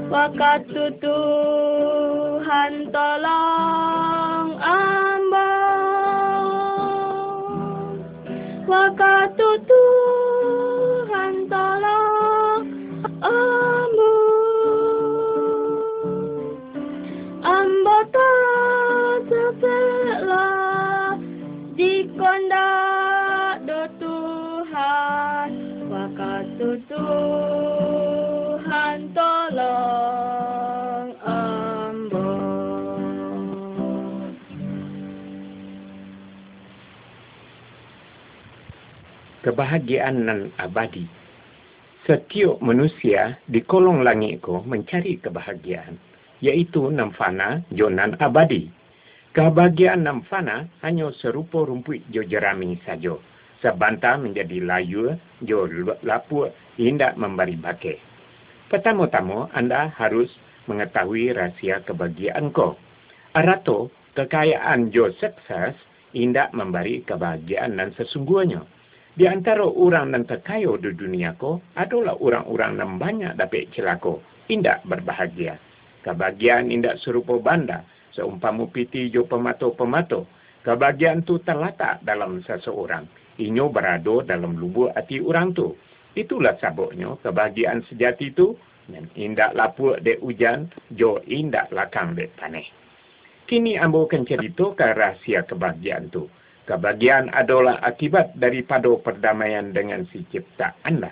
Waktu 0.06 0.94
Tuhan 1.02 2.94
tolong 2.94 3.43
kebahagiaan 39.44 40.24
nan 40.24 40.40
abadi. 40.56 41.04
Setiap 42.08 42.60
manusia 42.64 43.40
di 43.48 43.64
kolong 43.64 44.04
langit 44.04 44.44
ko 44.44 44.64
mencari 44.64 45.20
kebahagiaan, 45.20 46.00
yaitu 46.40 46.88
nam 46.92 47.12
fana 47.16 47.64
jo 47.72 47.92
nan 47.92 48.16
abadi. 48.20 48.72
Kebahagiaan 49.36 50.04
nam 50.08 50.24
fana 50.28 50.68
hanya 50.84 51.12
serupa 51.20 51.64
rumput 51.68 52.04
jo 52.12 52.24
jerami 52.24 52.80
sajo. 52.88 53.20
Sebanta 53.64 54.20
menjadi 54.20 54.60
layu 54.60 55.16
jo 55.48 55.64
lapu 56.04 56.52
hendak 56.76 57.16
memberi 57.16 57.56
bakai. 57.56 57.96
Pertama-tama 58.68 59.48
anda 59.56 59.88
harus 59.96 60.28
mengetahui 60.68 61.32
rahsia 61.32 61.84
kebahagiaan 61.88 62.52
ko. 62.52 62.76
Arato, 63.32 63.88
kekayaan 64.14 64.92
jo 64.92 65.10
sukses 65.18 65.74
hendak 66.12 66.52
memberi 66.52 67.02
kebahagiaan 67.08 67.80
dan 67.80 67.90
sesungguhnya. 67.96 68.62
Di 69.14 69.30
antara 69.30 69.62
orang 69.62 70.10
yang 70.10 70.26
terkaya 70.26 70.74
di 70.82 70.90
dunia 70.98 71.38
ko 71.38 71.62
adalah 71.78 72.18
orang-orang 72.18 72.82
yang 72.82 72.92
banyak 72.98 73.34
dapat 73.38 73.70
celaka, 73.70 74.18
indak 74.50 74.82
berbahagia. 74.90 75.62
Kebahagiaan 76.02 76.74
indak 76.74 76.98
serupa 76.98 77.38
banda, 77.38 77.86
seumpama 78.18 78.66
piti 78.74 79.14
jo 79.14 79.30
pemato-pemato. 79.30 80.26
Kebahagiaan 80.66 81.22
tu 81.22 81.38
terletak 81.46 82.02
dalam 82.02 82.42
seseorang. 82.42 83.06
Inyo 83.38 83.70
berada 83.70 84.26
dalam 84.26 84.58
lubuk 84.58 84.90
hati 84.98 85.22
orang 85.22 85.54
tu. 85.54 85.78
Itulah 86.18 86.58
sebabnya 86.58 87.14
kebahagiaan 87.22 87.86
sejati 87.90 88.34
tu 88.34 88.58
dan 88.90 89.10
indak 89.14 89.54
lapuk 89.54 90.02
dek 90.02 90.22
hujan, 90.26 90.74
jo 90.94 91.22
indak 91.30 91.70
lakang 91.70 92.18
dek 92.18 92.34
panih. 92.38 92.66
Kini 93.46 93.78
ambo 93.78 94.10
akan 94.10 94.26
ceritakan 94.26 94.92
rahsia 94.98 95.46
kebahagiaan 95.46 96.10
tu. 96.10 96.26
Kebahagiaan 96.64 97.28
adalah 97.36 97.84
akibat 97.84 98.40
daripada 98.40 98.88
perdamaian 98.96 99.76
dengan 99.76 100.08
si 100.08 100.24
cipta 100.32 100.80
anda. 100.88 101.12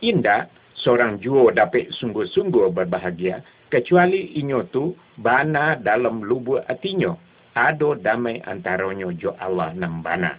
Indah, 0.00 0.48
seorang 0.80 1.20
juo 1.20 1.52
dapat 1.52 1.92
sungguh-sungguh 2.00 2.72
berbahagia, 2.72 3.44
kecuali 3.68 4.40
inyo 4.40 4.72
tu 4.72 4.96
bana 5.20 5.76
dalam 5.76 6.24
lubuk 6.24 6.64
hatinya. 6.64 7.12
Ada 7.52 7.98
damai 8.00 8.40
antaranya 8.46 9.10
jo 9.18 9.34
Allah 9.36 9.74
nam 9.74 10.00
bana. 10.00 10.38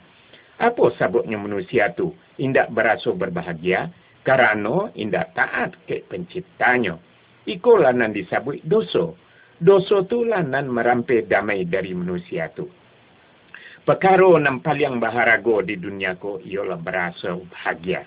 Apa 0.57 0.95
sebabnya 0.95 1.35
manusia 1.35 1.91
tu 1.93 2.15
indak 2.39 2.71
berasa 2.71 3.11
berbahagia? 3.11 3.91
Kerana 4.23 4.89
indak 4.95 5.35
taat 5.35 5.75
ke 5.85 6.03
penciptanya. 6.07 6.95
Ikulah 7.45 7.91
nan 7.93 8.15
disebut 8.15 8.63
dosa. 8.65 9.13
Dosa 9.59 10.07
tu 10.07 10.23
lah 10.23 10.41
nan 10.41 10.71
merampai 10.71 11.27
damai 11.27 11.67
dari 11.67 11.91
manusia 11.91 12.47
tu. 12.55 12.65
Perkara 13.89 14.21
yang 14.37 14.61
paling 14.61 15.01
baharago 15.01 15.65
di 15.65 15.73
dunia 15.73 16.13
ko 16.21 16.37
ialah 16.45 16.77
berasa 16.77 17.33
bahagia. 17.49 18.05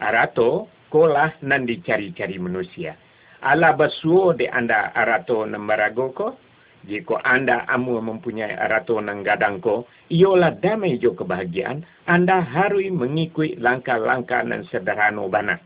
Arato, 0.00 0.72
kolah 0.88 1.36
nan 1.44 1.68
dicari-cari 1.68 2.40
manusia. 2.40 2.96
Ala 3.44 3.76
basuo 3.76 4.32
di 4.32 4.48
anda 4.48 4.88
arato 4.96 5.44
nan 5.44 5.68
barago 5.68 6.16
ko. 6.16 6.28
Jika 6.88 7.20
anda 7.28 7.68
amu 7.68 8.00
mempunyai 8.00 8.56
arato 8.56 9.04
nan 9.04 9.20
gadang 9.20 9.60
ko, 9.60 9.84
ialah 10.08 10.56
damai 10.64 10.96
jo 10.96 11.12
kebahagiaan, 11.12 11.84
anda 12.08 12.40
harus 12.40 12.88
mengikuti 12.88 13.52
langkah-langkah 13.60 14.48
nan 14.48 14.64
sederhana 14.72 15.28
bana. 15.28 15.60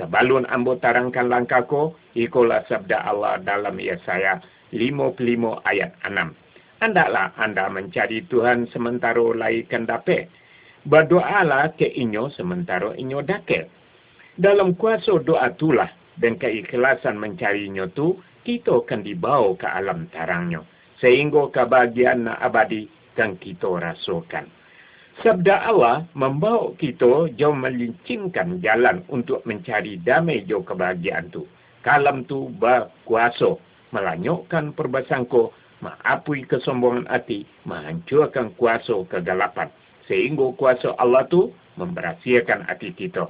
Sebalun 0.00 0.48
ambo 0.48 0.80
tarangkan 0.80 1.28
langkah 1.28 1.68
ko, 1.68 1.92
ikolah 2.16 2.64
sabda 2.64 3.04
Allah 3.04 3.36
dalam 3.44 3.76
Yesaya 3.76 4.40
55 4.72 5.60
ayat 5.68 5.92
6. 6.08 6.47
Andaklah 6.78 7.34
anda 7.34 7.66
mencari 7.66 8.22
Tuhan 8.30 8.70
sementara 8.70 9.18
laikan 9.34 9.90
dapat. 9.90 10.30
Berdoalah 10.86 11.74
ke 11.74 11.90
inyo 11.90 12.30
sementara 12.30 12.94
inyo 12.94 13.18
daket. 13.26 13.66
Dalam 14.38 14.78
kuasa 14.78 15.18
doa 15.18 15.50
itulah 15.50 15.90
dan 16.22 16.38
keikhlasan 16.38 17.18
mencarinya 17.18 17.90
tu, 17.90 18.22
kita 18.46 18.86
akan 18.86 19.02
dibawa 19.02 19.58
ke 19.58 19.66
alam 19.66 20.06
tarangnya. 20.14 20.62
Sehingga 21.02 21.50
kebahagiaan 21.50 22.30
abadi 22.30 22.86
kan 23.18 23.34
kita 23.42 23.66
rasakan. 23.66 24.46
Sabda 25.18 25.66
Allah 25.66 26.06
membawa 26.14 26.78
kita 26.78 27.34
jauh 27.34 27.58
melincingkan 27.58 28.62
jalan 28.62 29.02
untuk 29.10 29.42
mencari 29.42 29.98
damai 29.98 30.46
jauh 30.46 30.62
kebahagiaan 30.62 31.26
tu. 31.34 31.42
Kalam 31.82 32.22
tu 32.30 32.54
berkuasa 32.54 33.58
melanyukkan 33.90 34.78
perbasangko, 34.78 35.50
maapui 35.80 36.42
kesombongan 36.46 37.06
hati, 37.06 37.46
menghancurkan 37.66 38.54
kuasa 38.58 38.94
kegelapan. 39.06 39.70
Sehingga 40.08 40.54
kuasa 40.56 40.96
Allah 40.98 41.28
tu 41.28 41.52
memberhasilkan 41.76 42.66
hati 42.66 42.96
kita. 42.96 43.28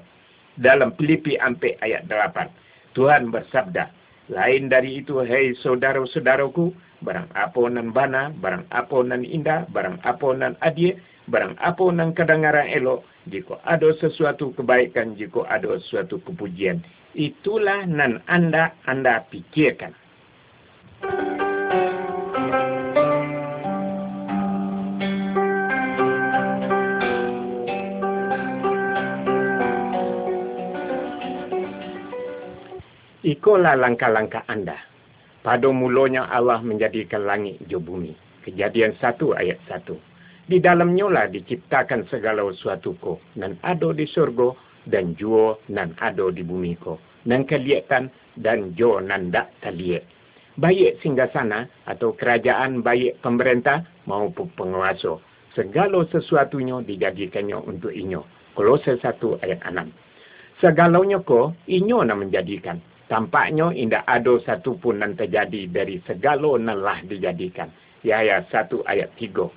Dalam 0.59 0.95
Filipi 0.99 1.39
Ampek 1.39 1.79
ayat 1.83 2.07
8, 2.11 2.95
Tuhan 2.99 3.31
bersabda, 3.31 3.91
lain 4.33 4.67
dari 4.67 5.03
itu, 5.03 5.23
hei 5.23 5.55
saudara-saudaraku, 5.63 6.75
barang 7.03 7.31
apa 7.39 7.63
nan 7.71 7.95
bana, 7.95 8.35
barang 8.35 8.67
apa 8.75 8.99
nan 9.07 9.23
indah, 9.23 9.71
barang 9.71 10.03
apa 10.03 10.29
nan 10.35 10.59
adil, 10.67 10.99
barang 11.31 11.55
apa 11.63 11.85
nan 11.95 12.11
kedengaran 12.11 12.67
elok, 12.75 13.07
jika 13.31 13.61
ada 13.63 13.93
sesuatu 14.03 14.51
kebaikan, 14.57 15.15
jika 15.15 15.47
ada 15.47 15.79
sesuatu 15.79 16.19
kepujian, 16.27 16.83
itulah 17.15 17.87
nan 17.87 18.19
anda 18.27 18.75
anda 18.89 19.23
pikirkan. 19.31 19.95
Ikolah 33.39 33.79
langkah-langkah 33.79 34.43
anda. 34.51 34.75
Pada 35.47 35.71
mulanya 35.71 36.27
Allah 36.27 36.59
menjadikan 36.59 37.23
langit 37.23 37.63
jo 37.71 37.79
bumi. 37.79 38.11
Kejadian 38.43 38.99
satu 38.99 39.31
ayat 39.31 39.63
satu. 39.71 39.95
Di 40.51 40.59
dalamnya 40.59 41.07
lah 41.07 41.31
diciptakan 41.31 42.11
segala 42.11 42.43
sesuatu 42.51 42.99
ko. 42.99 43.23
Nan 43.39 43.55
ada 43.63 43.95
di 43.95 44.11
surga 44.11 44.59
dan 44.91 45.15
jua 45.15 45.55
nan 45.71 45.95
ada 46.03 46.35
di 46.35 46.43
bumi 46.43 46.83
ko. 46.83 46.99
Nan 47.31 47.47
kelihatan 47.47 48.11
dan 48.43 48.75
jo 48.75 48.99
nan 48.99 49.31
tak 49.31 49.55
terlihat. 49.63 50.03
Baik 50.59 50.99
singgah 50.99 51.31
sana 51.31 51.71
atau 51.87 52.19
kerajaan 52.19 52.83
baik 52.83 53.23
pemerintah 53.23 53.87
maupun 54.11 54.51
penguasa. 54.59 55.15
Segala 55.55 56.03
sesuatunya 56.11 56.83
dijadikannya 56.83 57.55
untuk 57.55 57.95
inyo. 57.95 58.27
Kolose 58.59 58.99
satu 58.99 59.39
ayat 59.47 59.63
enam. 59.63 59.95
Segalanya 60.59 61.23
ko 61.23 61.55
inyo 61.71 62.03
nak 62.03 62.19
menjadikan 62.19 62.83
Tampaknya 63.09 63.73
tidak 63.73 64.05
ada 64.05 64.35
satu 64.45 64.77
pun 64.77 65.01
yang 65.01 65.17
terjadi 65.17 65.65
dari 65.73 65.97
segala 66.05 66.61
nalah 66.61 67.01
dijadikan. 67.09 67.73
Yahya 68.05 68.45
satu 68.53 68.85
ayat 68.85 69.09
tiga. 69.17 69.49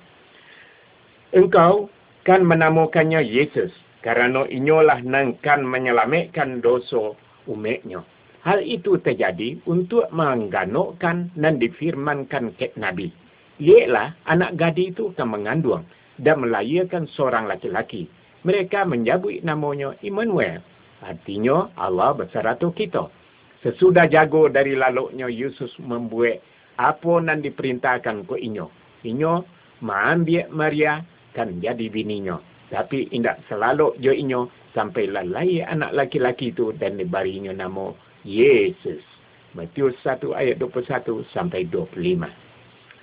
Engkau 1.36 1.92
kan 2.24 2.48
menamakannya 2.48 3.20
Yesus 3.20 3.70
kerana 4.00 4.48
inyolah 4.48 5.04
nang 5.04 5.36
kan 5.44 5.62
menyelamatkan 5.62 6.64
dosa 6.64 7.12
umatnya. 7.44 8.00
Hal 8.42 8.58
itu 8.66 8.98
terjadi 8.98 9.62
untuk 9.70 10.10
mengganukkan 10.10 11.30
dan 11.38 11.54
difirmankan 11.62 12.58
ke 12.58 12.74
Nabi. 12.74 13.14
Ialah 13.62 14.18
anak 14.26 14.58
gadis 14.58 14.96
itu 14.96 15.14
akan 15.14 15.28
mengandung 15.38 15.86
dan 16.18 16.42
melahirkan 16.42 17.06
seorang 17.14 17.46
laki-laki. 17.46 18.10
Mereka 18.42 18.82
menyebut 18.90 19.46
namanya 19.46 19.94
Immanuel. 20.02 20.58
Artinya 20.98 21.70
Allah 21.78 22.18
bersatu 22.18 22.74
kita. 22.74 23.21
Sesudah 23.62 24.10
jago 24.10 24.50
dari 24.50 24.74
laluknya 24.74 25.30
Yesus 25.30 25.70
membuat 25.78 26.42
apa 26.82 27.22
yang 27.22 27.46
diperintahkan 27.46 28.26
ke 28.26 28.36
inyo. 28.42 28.66
Inyo 29.06 29.32
mengambil 29.86 30.50
Maria 30.50 31.02
kan 31.30 31.62
jadi 31.62 31.86
bininya. 31.86 32.42
Tapi 32.74 33.06
tidak 33.12 33.38
selalu 33.46 33.94
jo 34.02 34.10
inyo 34.10 34.50
sampai 34.74 35.06
lalai 35.12 35.62
anak 35.62 35.92
laki-laki 35.94 36.50
itu 36.50 36.74
dan 36.74 36.98
dibarinya 36.98 37.52
nama 37.52 37.94
Yesus. 38.26 39.04
Matius 39.52 39.92
1 40.00 40.32
ayat 40.32 40.56
21 40.58 41.22
sampai 41.30 41.68
25. 41.68 42.26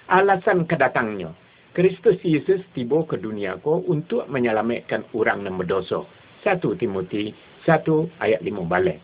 Alasan 0.09 0.65
kedatangnya. 0.65 1.31
Kristus 1.77 2.17
Yesus 2.25 2.65
tiba 2.73 3.05
ke 3.05 3.21
dunia 3.21 3.61
ko 3.61 3.85
untuk 3.85 4.25
menyelamatkan 4.25 5.05
orang 5.13 5.45
yang 5.45 5.61
berdosa. 5.61 6.01
1 6.41 6.59
Timothy 6.81 7.31
1 7.69 7.85
ayat 8.19 8.41
5 8.41 8.65
balik. 8.65 8.97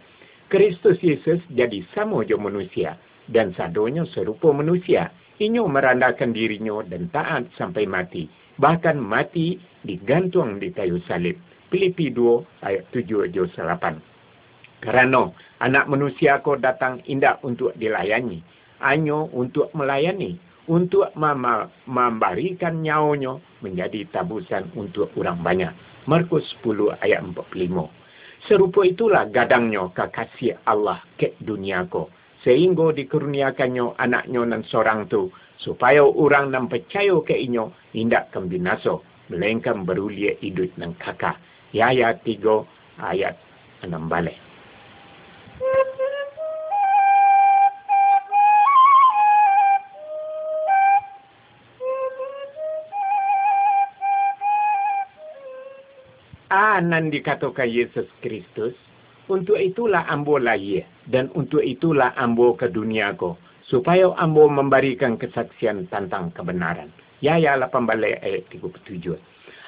Kristus 0.45 1.01
Yesus 1.01 1.41
jadi 1.49 1.81
sama 1.97 2.21
je 2.21 2.37
manusia 2.37 3.01
dan 3.33 3.53
sadonya 3.57 4.05
serupa 4.13 4.53
manusia. 4.53 5.09
Inyo 5.41 5.67
merandakan 5.67 6.31
dirinya 6.31 6.85
dan 6.85 7.09
taat 7.11 7.49
sampai 7.57 7.83
mati. 7.89 8.29
Bahkan 8.55 8.95
mati 8.95 9.59
digantung 9.83 10.61
di 10.63 10.71
kayu 10.71 11.01
salib. 11.09 11.35
Filipi 11.73 12.13
2 12.13 12.63
ayat 12.63 12.87
7 12.93 13.33
je 13.33 13.43
8. 13.51 14.85
Kerana 14.85 15.33
anak 15.59 15.89
manusia 15.91 16.39
ko 16.39 16.55
datang 16.55 17.03
indah 17.09 17.41
untuk 17.43 17.75
dilayani. 17.75 18.39
Anyo 18.79 19.27
untuk 19.35 19.73
melayani. 19.75 20.39
Untuk 20.65 21.11
memberikan 21.85 22.81
nyawanya 22.81 23.37
menjadi 23.61 24.07
tabusan 24.09 24.71
untuk 24.73 25.13
orang 25.19 25.41
banyak. 25.41 25.73
Markus 26.05 26.45
10 26.63 26.95
ayat 27.01 27.21
45. 27.21 28.04
Serupa 28.45 28.85
itulah 28.85 29.25
gadangnya 29.25 29.89
kekasih 29.89 30.61
Allah 30.69 31.01
ke 31.17 31.33
dunia 31.41 31.89
ko. 31.89 32.13
Sehingga 32.45 32.93
dikurniakannya 32.93 33.97
anaknya 33.97 34.45
dan 34.45 34.61
seorang 34.69 35.09
tu. 35.09 35.33
Supaya 35.57 36.05
orang 36.05 36.53
yang 36.53 36.69
percaya 36.69 37.17
ke 37.25 37.33
inyo 37.33 37.73
tidak 37.89 38.29
kembinaso. 38.29 39.01
Melainkan 39.33 39.81
berulia 39.81 40.37
hidup 40.37 40.69
dan 40.77 40.93
kakak. 41.01 41.41
Yaya 41.73 42.13
3 42.21 43.01
ayat 43.01 43.33
6 43.81 43.89
balik. 44.05 44.44
Anan 56.75 57.07
dikatakan 57.07 57.71
Yesus 57.71 58.03
Kristus, 58.19 58.75
untuk 59.31 59.57
itulah 59.57 60.03
ambo 60.11 60.35
lahir 60.37 60.83
dan 61.07 61.31
untuk 61.33 61.63
itulah 61.63 62.11
ambo 62.19 62.53
ke 62.53 62.67
dunia 62.67 63.15
ko, 63.15 63.39
supaya 63.65 64.11
ambo 64.19 64.45
memberikan 64.51 65.15
kesaksian 65.15 65.87
tentang 65.89 66.29
kebenaran. 66.35 66.91
Ya 67.23 67.39
ya 67.39 67.55
8 67.57 67.71
balik 67.87 68.21
ayat 68.21 68.45
37. 68.51 69.15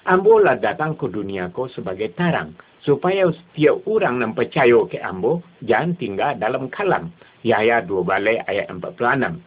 Ambo 0.07 0.39
lah 0.39 0.59
datang 0.59 0.93
ke 0.99 1.09
dunia 1.09 1.49
ko 1.49 1.71
sebagai 1.71 2.13
tarang, 2.13 2.53
supaya 2.85 3.27
setiap 3.33 3.81
orang 3.89 4.21
yang 4.21 4.33
percaya 4.37 4.79
ke 4.85 5.01
ambo, 5.01 5.41
jangan 5.65 5.97
tinggal 5.97 6.31
dalam 6.37 6.69
kalam. 6.69 7.09
Ya 7.41 7.63
ya 7.65 7.81
2 7.81 8.03
balik 8.05 8.45
ayat 8.45 8.69
46. 8.69 9.41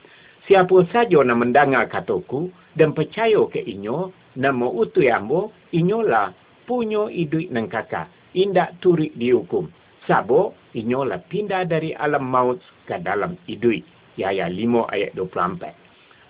Siapa 0.50 0.76
saja 0.90 1.22
yang 1.22 1.38
mendengar 1.38 1.86
kataku 1.86 2.50
dan 2.74 2.90
percaya 2.96 3.38
ke 3.46 3.62
inyo, 3.62 4.10
nama 4.34 4.66
utu 4.66 5.06
ambo, 5.06 5.54
inyolah 5.70 6.34
punyo 6.70 7.10
idui 7.10 7.50
nang 7.50 7.66
kakak. 7.66 8.06
Indak 8.38 8.78
turik 8.78 9.10
dihukum. 9.18 9.66
Sabo, 10.06 10.54
inyolah 10.78 11.18
pindah 11.26 11.66
dari 11.66 11.90
alam 11.98 12.30
maut 12.30 12.62
ke 12.86 12.94
dalam 13.02 13.34
idui. 13.50 13.82
Yaya 14.14 14.46
5 14.46 14.86
ayat 14.94 15.18
24. 15.18 15.74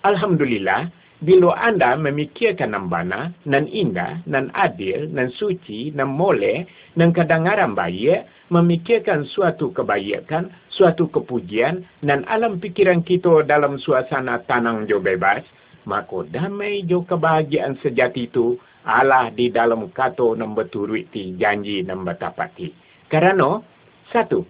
Alhamdulillah, 0.01 0.89
bila 1.21 1.53
anda 1.61 1.93
memikirkan 1.93 2.73
nambana, 2.73 3.29
nan 3.45 3.69
indah, 3.69 4.25
nan 4.25 4.49
adil, 4.57 5.05
nan 5.13 5.29
suci, 5.37 5.93
nan 5.93 6.09
mole, 6.09 6.65
nan 6.97 7.13
kedengaran 7.13 7.77
baik, 7.77 8.25
memikirkan 8.49 9.29
suatu 9.29 9.69
kebaikan, 9.69 10.49
suatu 10.73 11.05
kepujian, 11.13 11.85
nan 12.01 12.25
alam 12.25 12.57
pikiran 12.57 13.05
kita 13.05 13.45
dalam 13.45 13.77
suasana 13.77 14.41
tanang 14.49 14.89
jo 14.89 14.97
bebas, 14.97 15.45
maka 15.85 16.25
damai 16.29 16.85
jo 16.85 17.01
kebahagiaan 17.05 17.77
sejati 17.81 18.29
itu 18.29 18.57
Allah 18.81 19.29
di 19.29 19.53
dalam 19.53 19.89
kata 19.93 20.33
nombor 20.33 20.69
turuti 20.73 21.37
janji 21.37 21.85
nombor 21.85 22.17
tapati. 22.17 22.73
Kerana, 23.11 23.61
satu, 24.09 24.41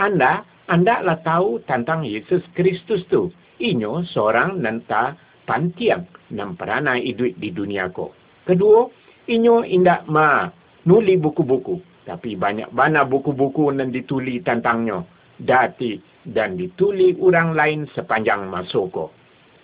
anda, 0.00 0.46
anda 0.70 1.04
lah 1.04 1.20
tahu 1.20 1.60
tentang 1.68 2.08
Yesus 2.08 2.40
Kristus 2.56 3.04
tu. 3.12 3.28
Inyo 3.60 4.02
seorang 4.10 4.58
nanta 4.58 5.14
pantiang 5.44 6.08
nam 6.32 6.56
peranai 6.56 7.04
hidup 7.04 7.36
di 7.38 7.52
dunia 7.52 7.92
ko. 7.92 8.16
Kedua, 8.48 8.88
inyo 9.28 9.62
indak 9.62 10.08
ma 10.08 10.48
nuli 10.88 11.20
buku-buku. 11.20 11.78
Tapi 12.04 12.36
banyak 12.36 12.72
bana 12.72 13.04
buku-buku 13.04 13.72
yang 13.72 13.88
dituli 13.92 14.40
tentangnya. 14.44 15.04
Dati 15.34 15.98
dan 16.24 16.56
dituli 16.56 17.16
orang 17.20 17.56
lain 17.56 17.80
sepanjang 17.92 18.48
masuk. 18.48 19.10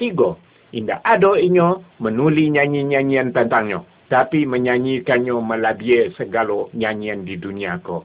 Tiga, 0.01 0.37
indah 0.71 1.03
ada 1.03 1.35
inyo 1.35 2.01
menuli 2.03 2.51
nyanyi-nyanyian 2.51 3.35
tentangnya. 3.35 3.83
Tapi 4.11 4.43
menyanyikannya 4.43 5.39
melabie 5.39 6.11
segala 6.19 6.67
nyanyian 6.75 7.23
di 7.23 7.39
dunia 7.39 7.79
ko. 7.79 8.03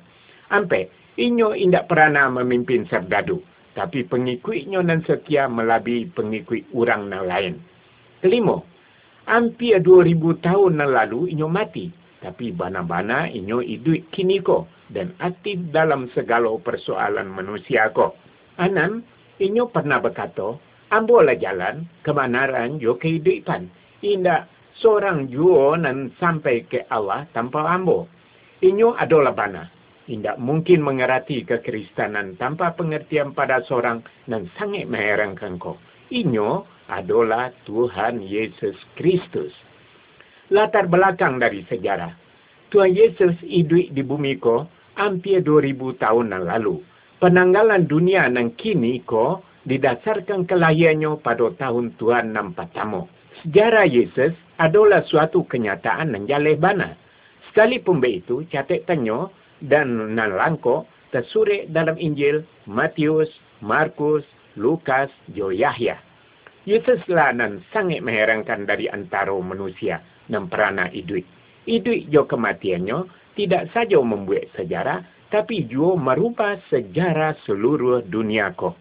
Ampe, 0.54 0.94
inyo 1.18 1.58
indak 1.58 1.90
pernah 1.90 2.30
memimpin 2.30 2.86
serdadu. 2.86 3.42
Tapi 3.74 4.06
pengikutnya 4.06 4.86
nan 4.86 5.02
setia 5.04 5.50
melabi 5.50 6.06
pengikut 6.08 6.64
orang 6.78 7.10
yang 7.10 7.26
lain. 7.26 7.54
Kelima, 8.22 8.62
hampir 9.26 9.82
2000 9.82 10.46
tahun 10.46 10.80
yang 10.80 10.92
lalu 10.94 11.20
inyo 11.34 11.48
mati. 11.50 11.90
Tapi 12.22 12.54
bana-bana 12.54 13.28
inyo 13.28 13.66
hidup 13.66 14.10
kini 14.14 14.40
ko 14.42 14.70
dan 14.94 15.14
aktif 15.22 15.58
dalam 15.74 16.10
segala 16.14 16.54
persoalan 16.62 17.30
manusia 17.30 17.90
ko. 17.92 18.14
Anam, 18.62 19.02
inyo 19.42 19.68
pernah 19.74 20.00
berkata, 20.00 20.56
ambolah 20.96 21.36
jalan 21.36 21.84
kemanaran 22.08 22.80
yo 22.80 22.96
kehidupan. 22.96 23.68
Indah 24.00 24.48
seorang 24.80 25.28
juo 25.28 25.76
nan 25.76 26.16
sampai 26.16 26.64
ke 26.64 26.88
Allah 26.88 27.28
tanpa 27.36 27.68
ambo. 27.68 28.08
Inyo 28.64 28.96
adalah 28.96 29.36
bana. 29.36 29.68
Tidak 30.06 30.38
mungkin 30.38 30.86
mengerti 30.86 31.44
kekristenan 31.44 32.38
tanpa 32.38 32.78
pengertian 32.78 33.34
pada 33.34 33.66
seorang 33.66 34.06
dan 34.30 34.48
sangat 34.56 34.86
mengherankan 34.86 35.58
kau. 35.58 35.82
Inyo 36.14 36.64
adalah 36.86 37.50
Tuhan 37.66 38.22
Yesus 38.22 38.78
Kristus. 38.94 39.50
Latar 40.54 40.86
belakang 40.86 41.42
dari 41.42 41.66
sejarah. 41.66 42.14
Tuhan 42.70 42.94
Yesus 42.94 43.34
hidup 43.42 43.98
di 43.98 44.02
bumi 44.06 44.38
ko 44.38 44.70
hampir 44.94 45.42
2000 45.42 45.98
tahun 45.98 46.38
yang 46.38 46.46
lalu. 46.46 46.76
Penanggalan 47.18 47.90
dunia 47.90 48.30
yang 48.30 48.54
kini 48.54 49.02
ko 49.02 49.42
didasarkan 49.66 50.46
kelahirannya 50.46 51.18
pada 51.22 51.50
tahun 51.58 51.98
Tuhan 51.98 52.34
yang 52.38 52.54
pertama. 52.54 53.10
Sejarah 53.44 53.86
Yesus 53.90 54.34
adalah 54.62 55.04
suatu 55.06 55.44
kenyataan 55.46 56.16
yang 56.16 56.24
jaleh 56.26 56.56
bana. 56.56 56.96
Sekalipun 57.52 58.00
begitu, 58.00 58.46
catatannya 58.48 59.30
dan 59.66 60.16
nalangko 60.16 60.88
tersurat 61.12 61.68
dalam 61.72 61.98
Injil 62.00 62.46
Matius, 62.70 63.30
Markus, 63.60 64.24
Lukas, 64.56 65.12
Jo 65.36 65.52
Yahya. 65.52 66.00
Yesuslah 66.66 67.30
nan 67.38 67.62
sangat 67.70 68.02
mengherankan 68.02 68.66
dari 68.66 68.90
antara 68.90 69.36
manusia 69.38 70.02
yang 70.32 70.50
pernah 70.50 70.90
hidup. 70.90 71.22
Hidup 71.70 72.10
jo 72.10 72.26
kematiannya 72.26 73.06
tidak 73.38 73.70
saja 73.70 74.02
membuat 74.02 74.50
sejarah, 74.58 75.06
tapi 75.30 75.70
juga 75.70 75.98
merubah 76.00 76.58
sejarah 76.74 77.38
seluruh 77.46 78.02
dunia 78.10 78.54
ko. 78.58 78.74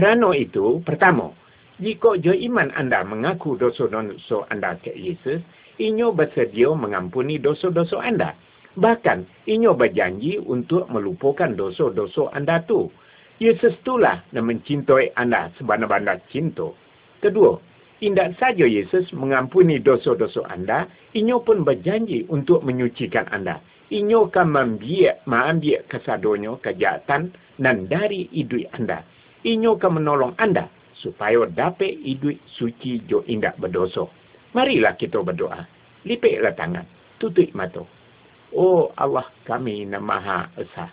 Kerana 0.00 0.32
itu, 0.32 0.80
pertama, 0.80 1.28
jika 1.76 2.16
jo 2.24 2.32
iman 2.32 2.72
anda 2.72 3.04
mengaku 3.04 3.60
dosa-dosa 3.60 4.48
anda 4.48 4.72
ke 4.80 4.96
Yesus, 4.96 5.44
inyo 5.76 6.16
bersedia 6.16 6.72
mengampuni 6.72 7.36
dosa-dosa 7.36 8.00
anda. 8.00 8.32
Bahkan, 8.80 9.28
inyo 9.44 9.76
berjanji 9.76 10.40
untuk 10.40 10.88
melupakan 10.88 11.52
dosa-dosa 11.52 12.32
anda 12.32 12.64
tu. 12.64 12.88
Yesus 13.44 13.76
itulah 13.84 14.24
yang 14.32 14.48
mencintai 14.48 15.12
anda 15.20 15.52
sebenar-benar 15.60 16.24
cinta. 16.32 16.72
Kedua, 17.20 17.60
tidak 18.00 18.40
saja 18.40 18.64
Yesus 18.64 19.04
mengampuni 19.12 19.84
dosa-dosa 19.84 20.48
anda, 20.48 20.88
inyo 21.12 21.44
pun 21.44 21.60
berjanji 21.60 22.24
untuk 22.32 22.64
menyucikan 22.64 23.28
anda. 23.36 23.60
Inyo 23.92 24.32
akan 24.32 24.48
mengambil 25.28 25.84
kesadonyo 25.92 26.56
kejahatan 26.64 27.36
dan 27.60 27.84
dari 27.84 28.32
hidup 28.32 28.64
anda. 28.72 29.04
Inyo 29.40 29.80
akan 29.80 30.04
menolong 30.04 30.34
anda 30.36 30.68
supaya 31.00 31.48
dapat 31.48 31.96
hidup 32.04 32.36
suci 32.60 33.00
jo 33.08 33.24
indak 33.24 33.56
berdosa. 33.56 34.04
Marilah 34.52 34.98
kita 35.00 35.24
berdoa. 35.24 35.64
Lipiklah 36.04 36.52
tangan. 36.52 36.84
Tutup 37.16 37.48
mata. 37.56 37.80
Oh 38.52 38.92
Allah 38.98 39.24
kami 39.48 39.88
yang 39.88 40.02
maha 40.02 40.50
esa. 40.60 40.92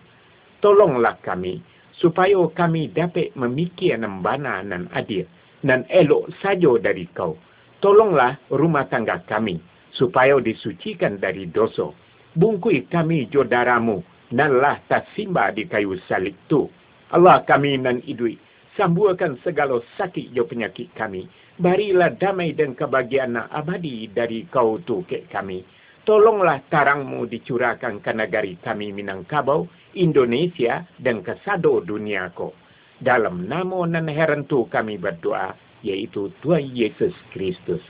Tolonglah 0.63 1.19
kami 1.25 1.60
supaya 1.97 2.38
kami 2.53 2.93
dapat 2.93 3.33
memikir 3.33 3.97
yang 3.97 4.21
bana 4.21 4.62
dan 4.62 4.86
adil 4.93 5.25
dan 5.65 5.83
elok 5.89 6.29
saja 6.39 6.77
dari 6.77 7.10
kau. 7.12 7.36
Tolonglah 7.81 8.38
rumah 8.53 8.86
tangga 8.89 9.21
kami 9.25 9.57
supaya 9.93 10.38
disucikan 10.38 11.17
dari 11.17 11.49
dosa. 11.49 11.89
Bungkui 12.38 12.86
kami 12.88 13.27
jo 13.33 13.41
daramu 13.41 14.05
dan 14.29 14.62
lah 14.62 14.77
tak 14.86 15.10
simba 15.17 15.49
di 15.49 15.65
kayu 15.65 15.97
salib 16.05 16.38
tu. 16.45 16.69
Allah 17.15 17.43
kami 17.47 17.79
nan 17.79 18.03
idui, 18.03 18.35
sambuakan 18.75 19.39
segala 19.39 19.79
sakit 19.95 20.35
jo 20.35 20.43
penyakit 20.43 20.91
kami. 20.91 21.27
Barilah 21.57 22.13
damai 22.19 22.53
dan 22.53 22.77
kebahagiaan 22.77 23.39
abadi 23.49 24.11
dari 24.11 24.45
kau 24.51 24.77
tu 24.83 25.01
ke 25.07 25.25
kami. 25.31 25.63
Tolonglah 26.07 26.63
tarangmu 26.71 27.27
dicurahkan 27.27 27.99
ke 27.99 28.11
negari 28.15 28.55
kami 28.63 28.95
Minangkabau, 28.95 29.67
Indonesia 29.97 30.85
dan 31.01 31.19
ke 31.19 31.35
sado 31.43 31.83
dunia 31.83 32.31
ko. 32.31 32.55
Dalam 33.01 33.49
nama 33.49 33.83
dan 33.89 34.07
heran 34.07 34.47
tu 34.47 34.69
kami 34.71 34.95
berdoa, 34.95 35.51
yaitu 35.83 36.31
Tuhan 36.39 36.63
Yesus 36.71 37.13
Kristus. 37.35 37.83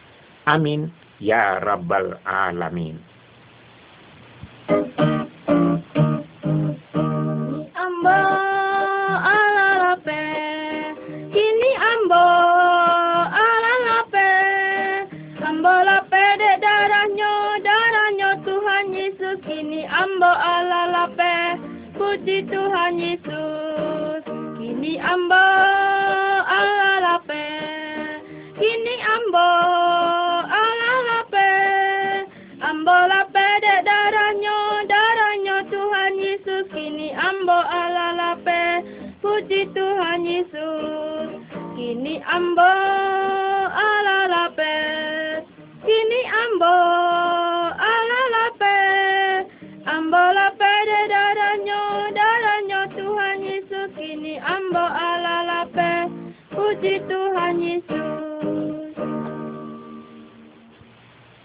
Amin. 0.50 0.90
Ya 1.22 1.58
Rabbal 1.62 2.18
Alamin. 2.26 3.18
ambo 4.68 5.17